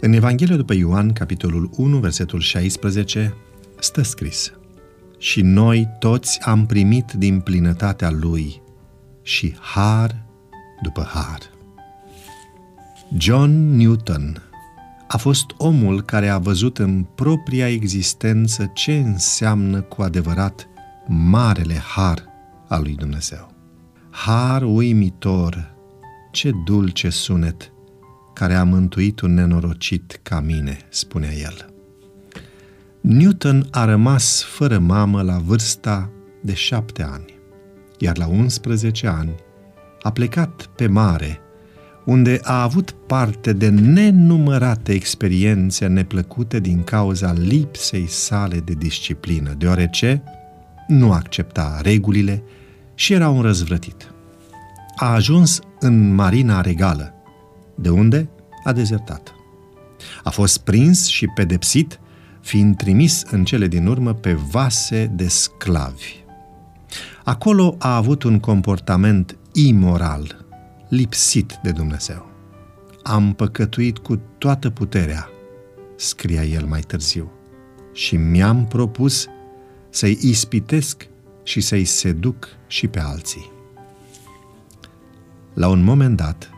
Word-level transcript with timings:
În 0.00 0.12
Evanghelia 0.12 0.56
după 0.56 0.74
Ioan, 0.74 1.12
capitolul 1.12 1.70
1, 1.76 1.98
versetul 1.98 2.40
16, 2.40 3.34
stă 3.78 4.02
scris 4.02 4.52
Și 5.18 5.42
noi 5.42 5.88
toți 5.98 6.40
am 6.40 6.66
primit 6.66 7.12
din 7.12 7.40
plinătatea 7.40 8.10
Lui 8.10 8.62
și 9.22 9.54
har 9.60 10.24
după 10.82 11.02
har. 11.02 11.38
John 13.16 13.76
Newton 13.76 14.42
a 15.08 15.16
fost 15.16 15.46
omul 15.56 16.02
care 16.02 16.28
a 16.28 16.38
văzut 16.38 16.78
în 16.78 17.06
propria 17.14 17.68
existență 17.68 18.70
ce 18.74 18.92
înseamnă 18.92 19.80
cu 19.80 20.02
adevărat 20.02 20.68
marele 21.06 21.76
har 21.94 22.24
al 22.68 22.82
lui 22.82 22.94
Dumnezeu. 22.94 23.52
Har 24.10 24.62
uimitor, 24.62 25.74
ce 26.30 26.50
dulce 26.64 27.08
sunet 27.08 27.72
care 28.38 28.54
a 28.54 28.64
mântuit 28.64 29.20
un 29.20 29.34
nenorocit 29.34 30.20
ca 30.22 30.40
mine, 30.40 30.78
spunea 30.88 31.32
el. 31.32 31.72
Newton 33.00 33.68
a 33.70 33.84
rămas 33.84 34.42
fără 34.42 34.78
mamă 34.78 35.22
la 35.22 35.38
vârsta 35.38 36.10
de 36.40 36.54
șapte 36.54 37.02
ani, 37.02 37.34
iar 37.98 38.18
la 38.18 38.26
11 38.26 39.06
ani 39.06 39.34
a 40.02 40.10
plecat 40.10 40.70
pe 40.76 40.86
mare, 40.86 41.40
unde 42.04 42.40
a 42.42 42.62
avut 42.62 42.90
parte 42.90 43.52
de 43.52 43.68
nenumărate 43.68 44.92
experiențe 44.92 45.86
neplăcute 45.86 46.60
din 46.60 46.84
cauza 46.84 47.32
lipsei 47.32 48.06
sale 48.06 48.58
de 48.58 48.72
disciplină, 48.72 49.54
deoarece 49.58 50.22
nu 50.86 51.12
accepta 51.12 51.80
regulile 51.82 52.42
și 52.94 53.12
era 53.12 53.28
un 53.28 53.42
răzvrătit. 53.42 54.12
A 54.96 55.12
ajuns 55.12 55.60
în 55.80 56.14
Marina 56.14 56.60
Regală, 56.60 57.12
de 57.80 57.88
unde 57.88 58.28
a 58.64 58.72
dezertat. 58.72 59.34
A 60.22 60.30
fost 60.30 60.58
prins 60.58 61.06
și 61.06 61.26
pedepsit, 61.26 62.00
fiind 62.40 62.76
trimis 62.76 63.22
în 63.30 63.44
cele 63.44 63.66
din 63.66 63.86
urmă 63.86 64.14
pe 64.14 64.32
vase 64.32 65.10
de 65.14 65.28
sclavi. 65.28 66.24
Acolo 67.24 67.76
a 67.78 67.96
avut 67.96 68.22
un 68.22 68.40
comportament 68.40 69.36
imoral, 69.52 70.44
lipsit 70.88 71.58
de 71.62 71.70
Dumnezeu. 71.70 72.30
Am 73.02 73.32
păcătuit 73.32 73.98
cu 73.98 74.20
toată 74.38 74.70
puterea, 74.70 75.28
scria 75.96 76.44
el 76.44 76.66
mai 76.66 76.80
târziu, 76.80 77.30
și 77.92 78.16
mi-am 78.16 78.66
propus 78.66 79.26
să-i 79.90 80.18
ispitesc 80.20 81.08
și 81.42 81.60
să-i 81.60 81.84
seduc 81.84 82.48
și 82.66 82.88
pe 82.88 83.00
alții. 83.00 83.52
La 85.54 85.68
un 85.68 85.82
moment 85.82 86.16
dat, 86.16 86.50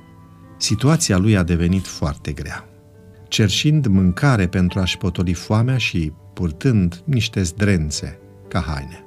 situația 0.63 1.17
lui 1.17 1.37
a 1.37 1.43
devenit 1.43 1.87
foarte 1.87 2.33
grea. 2.33 2.69
Cerșind 3.29 3.87
mâncare 3.87 4.47
pentru 4.47 4.79
a-și 4.79 4.99
potoli 4.99 5.33
foamea 5.33 5.77
și 5.77 6.13
purtând 6.35 7.03
niște 7.05 7.43
zdrențe 7.43 8.19
ca 8.49 8.61
haine. 8.61 9.05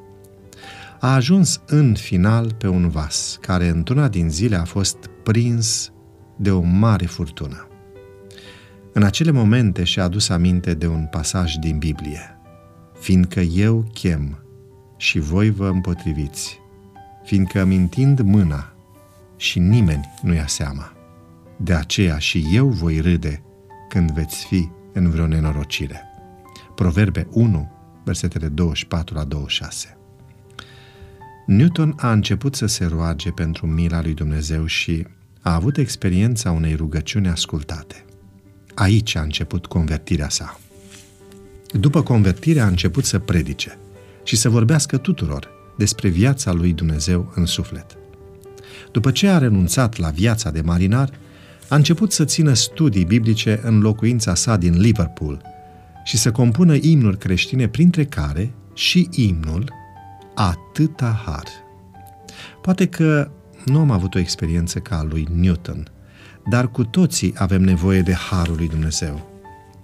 A 1.00 1.14
ajuns 1.14 1.62
în 1.66 1.96
final 1.96 2.54
pe 2.54 2.68
un 2.68 2.90
vas, 2.90 3.38
care 3.42 3.68
într-una 3.68 4.08
din 4.08 4.30
zile 4.30 4.56
a 4.56 4.64
fost 4.64 4.98
prins 5.24 5.92
de 6.36 6.52
o 6.52 6.62
mare 6.62 7.06
furtună. 7.06 7.68
În 8.94 9.04
acele 9.04 9.32
momente 9.32 9.84
și-a 9.84 10.04
adus 10.04 10.30
aminte 10.30 10.74
de 10.74 10.88
un 10.88 11.08
pasaj 11.12 11.54
din 11.54 11.78
Biblie. 11.78 12.38
Fiindcă 13.00 13.40
eu 13.40 13.90
chem 13.94 14.44
și 14.98 15.20
voi 15.20 15.50
vă 15.50 15.68
împotriviți, 15.68 16.60
fiindcă 17.24 17.62
îmi 17.62 17.76
întind 17.76 18.20
mâna 18.20 18.74
și 19.38 19.60
nimeni 19.60 20.14
nu 20.22 20.34
ia 20.34 20.48
seama. 20.48 20.94
De 21.64 21.74
aceea 21.74 22.18
și 22.18 22.46
eu 22.52 22.68
voi 22.68 23.00
râde 23.00 23.44
când 23.90 24.12
veți 24.12 24.46
fi 24.46 24.70
în 24.94 25.10
vreo 25.10 25.28
nenorocire. 25.28 26.02
Proverbe 26.76 27.28
1, 27.32 27.72
versetele 28.04 28.48
24 28.48 29.16
la 29.16 29.24
26. 29.24 29.98
Newton 31.46 31.94
a 31.98 32.12
început 32.12 32.56
să 32.56 32.66
se 32.66 32.86
roage 32.86 33.32
pentru 33.32 33.68
mila 33.68 34.02
lui 34.02 34.14
Dumnezeu 34.14 34.66
și 34.66 35.08
a 35.42 35.54
avut 35.54 35.78
experiența 35.78 36.52
unei 36.52 36.76
rugăciuni 36.76 37.28
ascultate. 37.28 38.06
Aici 38.74 39.16
a 39.16 39.22
început 39.22 39.66
convertirea 39.66 40.30
sa. 40.30 40.60
După 41.72 42.04
convertire 42.04 42.60
a 42.60 42.68
început 42.68 43.06
să 43.06 43.20
predice 43.20 43.78
și 44.24 44.36
să 44.36 44.50
vorbească 44.50 44.98
tuturor 44.98 45.50
despre 45.78 46.10
viața 46.10 46.52
lui 46.52 46.74
Dumnezeu 46.74 47.32
în 47.36 47.46
suflet. 47.46 47.98
După 48.92 49.12
ce 49.12 49.28
a 49.28 49.38
renunțat 49.38 49.98
la 49.98 50.10
viața 50.10 50.52
de 50.52 50.62
marinar, 50.62 51.10
a 51.70 51.76
început 51.76 52.12
să 52.12 52.26
țină 52.26 52.54
studii 52.54 53.06
biblice 53.06 53.60
în 53.64 53.80
locuința 53.80 54.36
sa 54.36 54.58
din 54.58 54.80
Liverpool 54.80 55.42
și 56.04 56.18
să 56.18 56.32
compună 56.32 56.76
imnuri 56.76 57.18
creștine, 57.18 57.68
printre 57.68 58.06
care 58.06 58.54
și 58.74 59.10
imnul 59.12 59.74
Atâta 60.36 61.22
har. 61.26 61.44
Poate 62.62 62.88
că 62.88 63.32
nu 63.66 63.80
am 63.80 63.92
avut 63.92 64.16
o 64.16 64.20
experiență 64.20 64.80
ca 64.80 64.98
a 64.98 65.04
lui 65.04 65.28
Newton, 65.32 65.88
dar 66.50 66.72
cu 66.72 66.84
toții 66.84 67.34
avem 67.38 67.62
nevoie 67.62 68.02
de 68.02 68.14
harul 68.14 68.56
lui 68.56 68.68
Dumnezeu. 68.68 69.30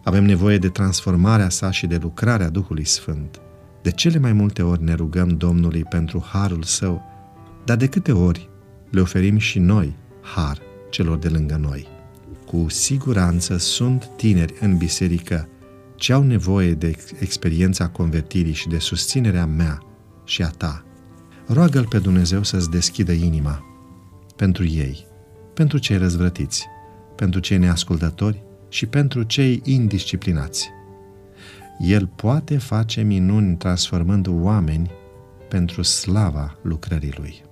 Avem 0.03 0.23
nevoie 0.23 0.57
de 0.57 0.69
transformarea 0.69 1.49
sa 1.49 1.71
și 1.71 1.87
de 1.87 1.97
lucrarea 2.01 2.49
Duhului 2.49 2.85
Sfânt. 2.85 3.39
De 3.81 3.91
cele 3.91 4.19
mai 4.19 4.33
multe 4.33 4.61
ori 4.61 4.83
ne 4.83 4.93
rugăm 4.93 5.27
Domnului 5.27 5.83
pentru 5.83 6.25
harul 6.31 6.63
său, 6.63 7.01
dar 7.65 7.77
de 7.77 7.87
câte 7.87 8.11
ori 8.11 8.49
le 8.89 9.01
oferim 9.01 9.37
și 9.37 9.59
noi 9.59 9.95
har 10.21 10.67
celor 10.89 11.17
de 11.17 11.27
lângă 11.27 11.55
noi. 11.55 11.87
Cu 12.45 12.65
siguranță 12.69 13.57
sunt 13.57 14.09
tineri 14.15 14.53
în 14.59 14.77
biserică 14.77 15.49
ce 15.95 16.13
au 16.13 16.23
nevoie 16.23 16.73
de 16.73 16.95
experiența 17.19 17.87
convertirii 17.87 18.53
și 18.53 18.67
de 18.67 18.77
susținerea 18.77 19.45
mea 19.45 19.83
și 20.25 20.43
a 20.43 20.49
ta. 20.49 20.83
Roagă-L 21.47 21.87
pe 21.87 21.99
Dumnezeu 21.99 22.43
să-ți 22.43 22.69
deschidă 22.69 23.11
inima 23.11 23.63
pentru 24.35 24.65
ei, 24.65 25.05
pentru 25.53 25.77
cei 25.77 25.97
răzvrătiți, 25.97 26.65
pentru 27.15 27.39
cei 27.39 27.57
neascultători 27.57 28.43
și 28.69 28.85
pentru 28.85 29.23
cei 29.23 29.61
indisciplinați. 29.63 30.69
El 31.79 32.07
poate 32.07 32.57
face 32.57 33.01
minuni 33.01 33.57
transformând 33.57 34.27
oameni 34.29 34.91
pentru 35.49 35.81
slava 35.81 36.57
lucrării 36.61 37.13
Lui. 37.17 37.48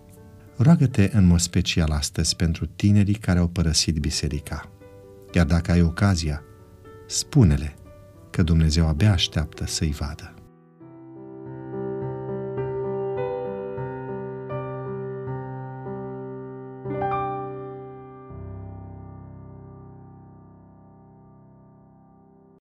Roagă-te 0.57 1.09
în 1.13 1.25
mod 1.25 1.39
special 1.39 1.91
astăzi 1.91 2.35
pentru 2.35 2.65
tinerii 2.65 3.13
care 3.13 3.39
au 3.39 3.47
părăsit 3.47 3.97
biserica. 3.97 4.71
Iar 5.33 5.45
dacă 5.45 5.71
ai 5.71 5.81
ocazia, 5.81 6.41
spune-le 7.07 7.75
că 8.29 8.43
Dumnezeu 8.43 8.87
abia 8.87 9.11
așteaptă 9.11 9.65
să-i 9.65 9.91
vadă. 9.91 10.33